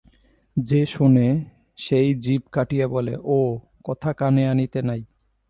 যে 0.57 0.85
শোনে 0.85 1.27
সেই 1.77 2.09
জিভ 2.15 2.41
কাটিয়া 2.51 2.87
বলে, 2.87 3.13
ও-কথা 3.27 4.11
কানে 4.13 4.43
আনিতে 4.47 4.79
নাই। 4.81 5.01